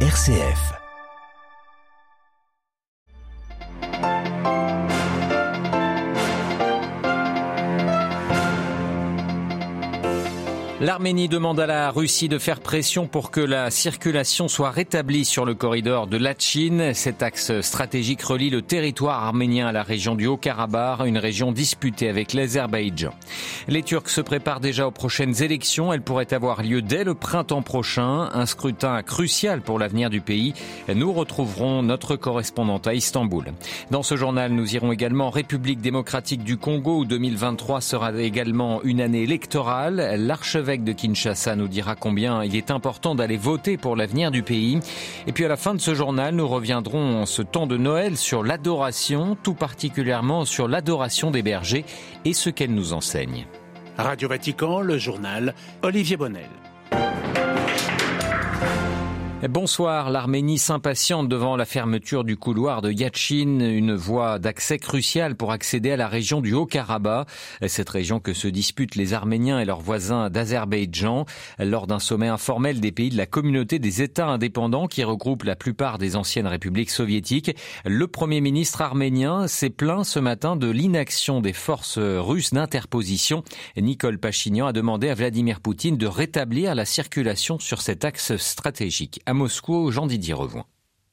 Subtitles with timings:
[0.00, 0.85] RCF.
[10.86, 15.44] L'Arménie demande à la Russie de faire pression pour que la circulation soit rétablie sur
[15.44, 16.92] le corridor de Lachin.
[16.94, 22.08] Cet axe stratégique relie le territoire arménien à la région du Haut-Karabakh, une région disputée
[22.08, 23.10] avec l'Azerbaïdjan.
[23.66, 25.92] Les Turcs se préparent déjà aux prochaines élections.
[25.92, 28.30] Elles pourraient avoir lieu dès le printemps prochain.
[28.32, 30.54] Un scrutin crucial pour l'avenir du pays.
[30.94, 33.46] Nous retrouverons notre correspondante à Istanbul.
[33.90, 38.84] Dans ce journal, nous irons également en République démocratique du Congo où 2023 sera également
[38.84, 40.14] une année électorale.
[40.16, 44.42] L'archevêque l'évêque de Kinshasa nous dira combien il est important d'aller voter pour l'avenir du
[44.42, 44.78] pays.
[45.26, 48.16] Et puis à la fin de ce journal, nous reviendrons en ce temps de Noël
[48.16, 51.84] sur l'adoration, tout particulièrement sur l'adoration des bergers
[52.24, 53.46] et ce qu'elle nous enseigne.
[53.96, 56.50] Radio Vatican, le journal Olivier Bonnel.
[59.42, 60.10] Bonsoir.
[60.10, 65.90] L'Arménie s'impatiente devant la fermeture du couloir de Yatchin, une voie d'accès cruciale pour accéder
[65.90, 67.28] à la région du Haut-Karabakh,
[67.66, 71.26] cette région que se disputent les Arméniens et leurs voisins d'Azerbaïdjan
[71.58, 75.54] lors d'un sommet informel des pays de la communauté des États indépendants qui regroupe la
[75.54, 77.54] plupart des anciennes républiques soviétiques.
[77.84, 83.44] Le premier ministre arménien s'est plaint ce matin de l'inaction des forces russes d'interposition.
[83.76, 89.20] Nicole Pachignan a demandé à Vladimir Poutine de rétablir la circulation sur cet axe stratégique.
[89.36, 90.64] Moscou, Jean-Didier Revoin.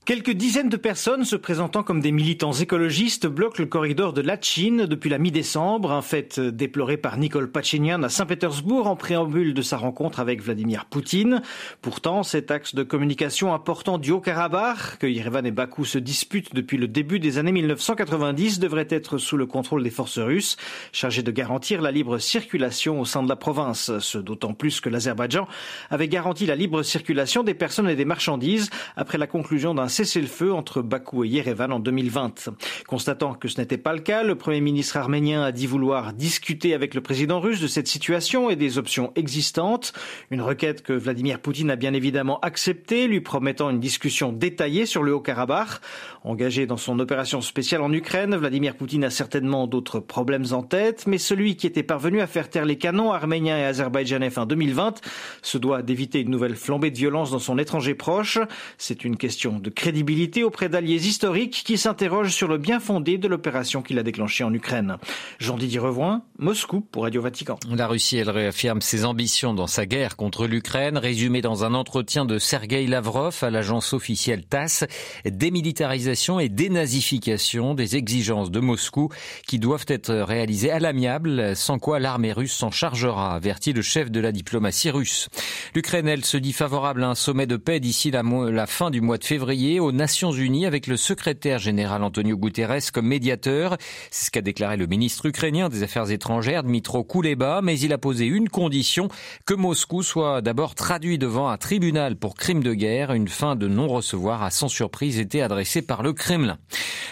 [0.06, 4.86] Quelques dizaines de personnes se présentant comme des militants écologistes bloquent le corridor de Lachin
[4.86, 9.78] depuis la mi-décembre, un fait déploré par Nicole Pachinian à Saint-Pétersbourg en préambule de sa
[9.78, 11.42] rencontre avec Vladimir Poutine.
[11.82, 16.76] Pourtant, cet axe de communication important du Haut-Karabakh, que Yerevan et Bakou se disputent depuis
[16.76, 20.58] le début des années 1990, devrait être sous le contrôle des forces russes,
[20.92, 23.90] chargées de garantir la libre circulation au sein de la province.
[24.00, 25.48] Ce d'autant plus que l'Azerbaïdjan
[25.90, 30.52] avait garanti la libre circulation des personnes et des marchandises après la conclusion d'un cessez-le-feu
[30.52, 32.50] entre Bakou et Yerevan en 2020.
[32.88, 36.74] Constatant que ce n'était pas le cas, le Premier ministre arménien a dit vouloir discuter
[36.74, 39.94] avec le président russe de cette situation et des options existantes.
[40.32, 45.04] Une requête que Vladimir Poutine a bien évidemment acceptée, lui promettant une discussion détaillée sur
[45.04, 45.80] le Haut-Karabakh.
[46.24, 51.06] Engagé dans son opération spéciale en Ukraine, Vladimir Poutine a certainement d'autres problèmes en tête,
[51.06, 55.02] mais celui qui était parvenu à faire taire les canons arméniens et azerbaïdjanais fin 2020
[55.44, 58.40] se doit d'éviter une nouvelle flambée de violence dans son étranger proche.
[58.78, 63.28] C'est une question de crédibilité auprès d'alliés historiques qui s'interrogent sur le bien fondé de
[63.28, 64.96] l'opération qu'il a déclenchée en Ukraine.
[65.40, 67.60] Jean-Didier Revoin, Moscou pour Radio Vatican.
[67.70, 72.24] La Russie, elle réaffirme ses ambitions dans sa guerre contre l'Ukraine, résumé dans un entretien
[72.24, 74.86] de Sergei Lavrov à l'agence officielle TASS.
[75.26, 79.10] Démilitarisation et dénazification des exigences de Moscou
[79.46, 84.12] qui doivent être réalisées à l'amiable, sans quoi l'armée russe s'en chargera, avertit le chef
[84.12, 85.28] de la diplomatie russe.
[85.76, 89.18] L'Ukraine, elle, se dit favorable à un sommet de paix d'ici la fin du mois
[89.18, 93.78] de février aux Nations Unies avec le secrétaire général Antonio Guterres comme médiateur.
[94.12, 97.98] C'est ce qu'a déclaré le ministre ukrainien des Affaires étrangères, Dmitro Kuleba, mais il a
[97.98, 99.08] posé une condition,
[99.46, 103.14] que Moscou soit d'abord traduit devant un tribunal pour crimes de guerre.
[103.14, 106.58] Une fin de non-recevoir a sans surprise été adressée par le Kremlin.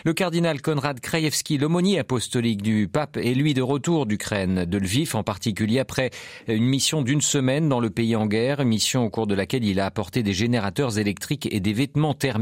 [0.03, 5.15] Le cardinal Konrad Krajewski, l'aumônier apostolique du pape, est lui de retour d'Ukraine, de Lviv
[5.15, 6.09] en particulier, après
[6.47, 9.79] une mission d'une semaine dans le pays en guerre, mission au cours de laquelle il
[9.79, 12.41] a apporté des générateurs électriques et des vêtements thermiques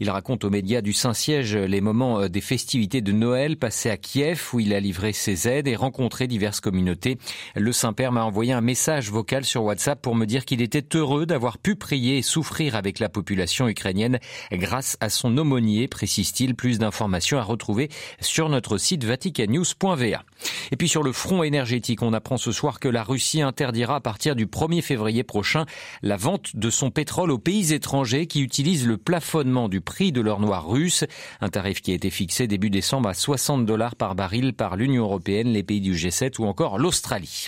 [0.00, 3.96] il raconte aux médias du Saint-Siège les moments euh, des festivités de Noël passés à
[3.96, 7.18] Kiev où il a livré ses aides et rencontré diverses communautés.
[7.56, 11.26] Le Saint-Père m'a envoyé un message vocal sur WhatsApp pour me dire qu'il était heureux
[11.26, 14.18] d'avoir pu prier et souffrir avec la population ukrainienne
[14.52, 16.54] grâce à son aumônier, précise-t-il.
[16.54, 17.88] Plus d'informations à retrouver
[18.20, 20.22] sur notre site vaticanews.va.
[20.70, 24.00] Et puis sur le front énergétique, on apprend ce soir que la Russie interdira à
[24.00, 25.66] partir du 1er février prochain
[26.02, 29.23] la vente de son pétrole aux pays étrangers qui utilisent le plafond
[29.68, 31.04] du prix de l'or noir russe,
[31.40, 35.04] un tarif qui a été fixé début décembre à 60 dollars par baril par l'Union
[35.04, 37.46] européenne, les pays du G7 ou encore l'Australie.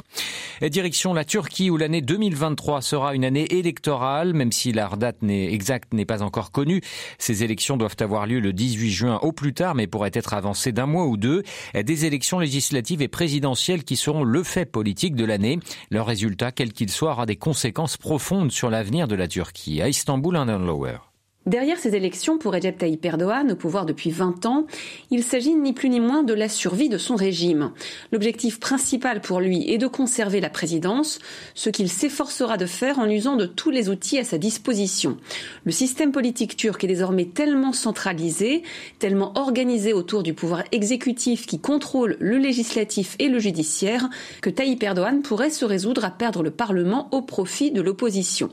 [0.62, 5.92] Direction la Turquie où l'année 2023 sera une année électorale, même si la date exacte
[5.92, 6.80] n'est pas encore connue.
[7.18, 10.72] Ces élections doivent avoir lieu le 18 juin au plus tard, mais pourraient être avancées
[10.72, 11.42] d'un mois ou deux.
[11.74, 15.60] Des élections législatives et présidentielles qui seront le fait politique de l'année.
[15.90, 19.82] Leur résultat, quel qu'il soit, aura des conséquences profondes sur l'avenir de la Turquie.
[19.82, 21.15] À Istanbul, un lower.
[21.46, 24.66] Derrière ces élections pour Recep Tayyip Erdogan, au pouvoir depuis 20 ans,
[25.12, 27.70] il s'agit ni plus ni moins de la survie de son régime.
[28.10, 31.20] L'objectif principal pour lui est de conserver la présidence,
[31.54, 35.18] ce qu'il s'efforcera de faire en usant de tous les outils à sa disposition.
[35.64, 38.64] Le système politique turc est désormais tellement centralisé,
[38.98, 44.08] tellement organisé autour du pouvoir exécutif qui contrôle le législatif et le judiciaire,
[44.42, 48.48] que Tayyip Erdogan pourrait se résoudre à perdre le Parlement au profit de l'opposition.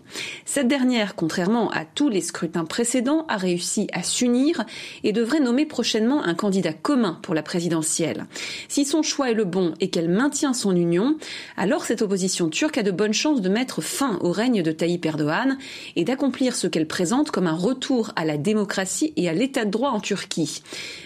[0.45, 2.82] Cette dernière, contrairement à tous les scrutins précédents,
[3.27, 4.65] a réussi à s'unir
[5.03, 8.25] et devrait nommer prochainement un candidat commun pour la présidentielle.
[8.67, 11.17] Si son choix est le bon et qu'elle maintient son union,
[11.57, 15.05] alors cette opposition turque a de bonnes chances de mettre fin au règne de Tayyip
[15.05, 15.57] Erdogan
[15.95, 19.71] et d'accomplir ce qu'elle présente comme un retour à la démocratie et à l'état de
[19.71, 20.61] droit en Turquie.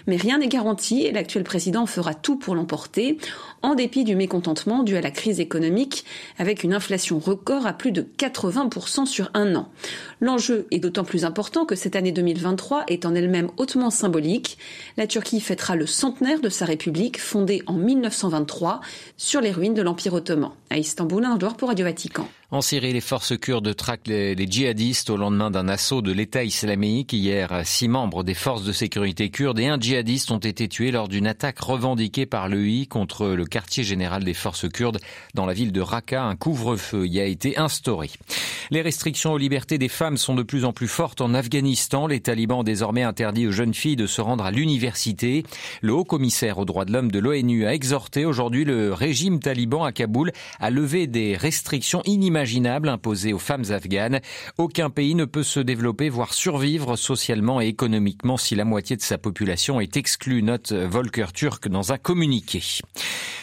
[0.08, 3.18] Mais rien n'est garanti et l'actuel président fera tout pour l'emporter,
[3.62, 6.06] en dépit du mécontentement dû à la crise économique,
[6.38, 9.70] avec une inflation record à plus de 80% sur un an.
[10.22, 14.58] L'enjeu est d'autant plus important que cette année 2023 est en elle-même hautement symbolique.
[14.98, 18.82] La Turquie fêtera le centenaire de sa République, fondée en 1923
[19.18, 20.52] sur les ruines de l'Empire ottoman.
[20.72, 22.28] À Istanbul, un pour Radio Vatican.
[22.50, 27.12] En Syrie, les forces kurdes traquent les, djihadistes au lendemain d'un assaut de l'État islamique.
[27.12, 31.10] Hier, six membres des forces de sécurité kurdes et un djihadiste ont été tués lors
[31.10, 35.00] d'une attaque revendiquée par l'EI contre le quartier général des forces kurdes
[35.34, 36.24] dans la ville de Raqqa.
[36.24, 38.10] Un couvre-feu y a été instauré.
[38.72, 42.08] Les restrictions aux libertés des femmes sont de plus en plus fortes en Afghanistan.
[42.08, 45.44] Les talibans ont désormais interdit aux jeunes filles de se rendre à l'université.
[45.82, 49.84] Le haut commissaire aux droits de l'homme de l'ONU a exhorté aujourd'hui le régime taliban
[49.84, 54.20] à Kaboul à lever des restrictions inimaginables inimaginable imposée aux femmes afghanes.
[54.58, 59.02] Aucun pays ne peut se développer, voire survivre socialement et économiquement si la moitié de
[59.02, 62.62] sa population est exclue, note Volker Turk dans un communiqué.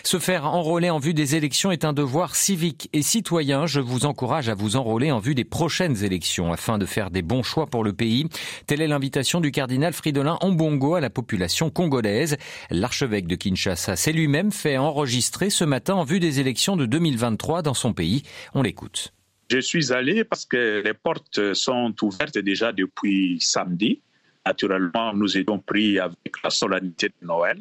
[0.07, 3.65] Se faire enrôler en vue des élections est un devoir civique et citoyen.
[3.65, 7.23] Je vous encourage à vous enrôler en vue des prochaines élections afin de faire des
[7.23, 8.27] bons choix pour le pays.
[8.67, 12.37] Telle est l'invitation du cardinal Fridolin Ombongo à la population congolaise.
[12.71, 17.63] L'archevêque de Kinshasa s'est lui-même fait enregistrer ce matin en vue des élections de 2023
[17.63, 18.25] dans son pays.
[18.53, 19.15] On l'écoute.
[19.51, 24.03] Je suis allé parce que les portes sont ouvertes déjà depuis samedi.
[24.45, 27.59] Naturellement, nous étions pris avec la solennité de Noël.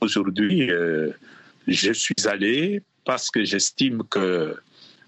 [0.00, 1.10] Aujourd'hui, euh,
[1.66, 4.56] je suis allé parce que j'estime que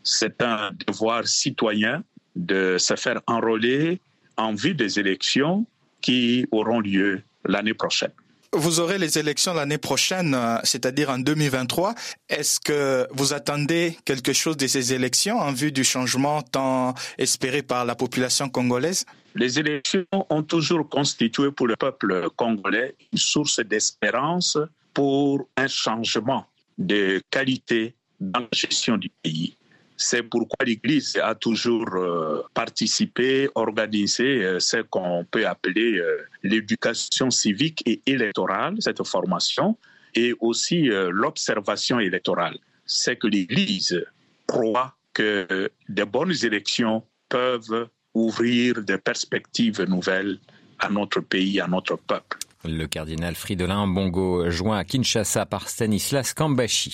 [0.03, 2.03] c'est un devoir citoyen
[2.37, 4.01] de se faire enrôler
[4.37, 5.67] en vue des élections
[6.01, 8.13] qui auront lieu l'année prochaine.
[8.55, 11.95] Vous aurez les élections l'année prochaine, euh, c'est-à-dire en 2023.
[12.31, 17.61] Est-ce que vous attendez quelque chose de ces élections en vue du changement tant espéré
[17.63, 19.05] par la population congolaise?
[19.35, 24.57] Les élections ont toujours constitué pour le peuple congolais une source d'espérance
[24.99, 26.45] pour un changement
[26.77, 29.57] de qualité dans la gestion du pays.
[29.97, 37.31] C'est pourquoi l'Église a toujours euh, participé, organisé euh, ce qu'on peut appeler euh, l'éducation
[37.31, 39.79] civique et électorale, cette formation,
[40.17, 40.89] et aussi
[41.23, 42.59] l'observation électorale.
[42.85, 44.05] C'est que l'Église
[44.49, 50.41] croit que de bonnes élections peuvent ouvrir des perspectives nouvelles
[50.81, 52.39] à notre pays, à notre peuple.
[52.65, 56.93] Le cardinal Fridolin Bongo joint à Kinshasa par Stanislas Kambashi.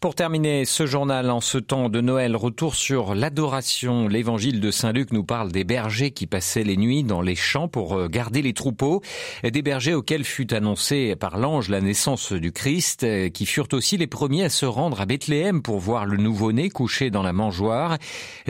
[0.00, 4.08] Pour terminer ce journal en ce temps de Noël, retour sur l'adoration.
[4.08, 7.68] L'évangile de Saint Luc nous parle des bergers qui passaient les nuits dans les champs
[7.68, 9.02] pour euh, garder les troupeaux.
[9.44, 13.98] Des bergers auxquels fut annoncé par l'ange la naissance du Christ, euh, qui furent aussi
[13.98, 17.98] les premiers à se rendre à Bethléem pour voir le nouveau-né couché dans la mangeoire.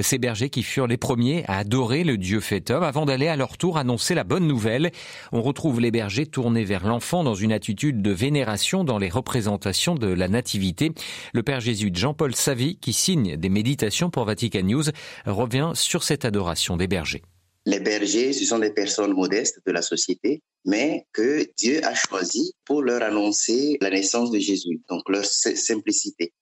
[0.01, 3.35] Ces bergers qui furent les premiers à adorer le Dieu fait homme avant d'aller à
[3.35, 4.93] leur tour annoncer la bonne nouvelle.
[5.33, 9.97] On retrouve les bergers tournés vers l'enfant dans une attitude de vénération dans les représentations
[9.97, 10.93] de la nativité.
[11.41, 14.85] Le père jésuite Jean-Paul Savy, qui signe des méditations pour Vatican News,
[15.25, 17.23] revient sur cette adoration des bergers.
[17.65, 22.53] Les bergers, ce sont des personnes modestes de la société, mais que Dieu a choisi
[22.67, 26.35] pour leur annoncer la naissance de Jésus, donc leur simplicité.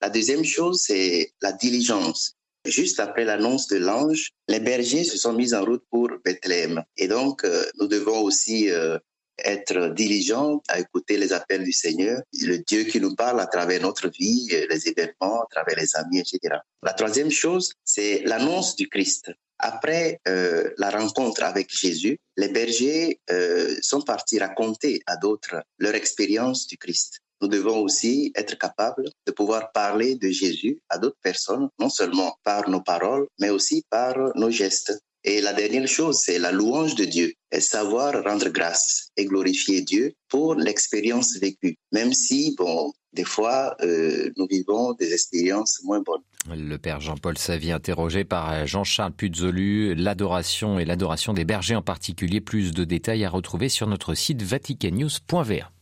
[0.00, 2.32] La deuxième chose, c'est la diligence.
[2.64, 6.82] Juste après l'annonce de l'ange, les bergers se sont mis en route pour Bethléem.
[6.96, 8.98] Et donc, euh, nous devons aussi euh,
[9.44, 13.80] être diligent à écouter les appels du Seigneur, le Dieu qui nous parle à travers
[13.80, 16.56] notre vie, les événements, à travers les amis, etc.
[16.82, 19.30] La troisième chose, c'est l'annonce du Christ.
[19.58, 25.94] Après euh, la rencontre avec Jésus, les bergers euh, sont partis raconter à d'autres leur
[25.94, 27.20] expérience du Christ.
[27.40, 32.38] Nous devons aussi être capables de pouvoir parler de Jésus à d'autres personnes, non seulement
[32.44, 36.94] par nos paroles, mais aussi par nos gestes Et la dernière chose, c'est la louange
[36.94, 42.92] de Dieu et savoir rendre grâce et glorifier Dieu pour l'expérience vécue, même si, bon,
[43.12, 46.22] des fois, euh, nous vivons des expériences moins bonnes.
[46.48, 52.40] Le père Jean-Paul Savy, interrogé par Jean-Charles Puzolu, l'adoration et l'adoration des bergers en particulier.
[52.40, 55.72] Plus de détails à retrouver sur notre site vaticannews.va.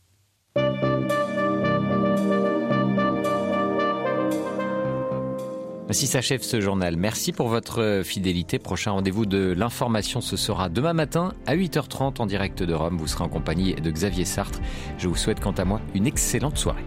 [5.95, 6.97] Ainsi s'achève ce journal.
[6.97, 8.59] Merci pour votre fidélité.
[8.59, 12.97] Prochain rendez-vous de l'information, ce sera demain matin à 8h30 en direct de Rome.
[12.97, 14.59] Vous serez en compagnie de Xavier Sartre.
[14.97, 16.83] Je vous souhaite quant à moi une excellente soirée.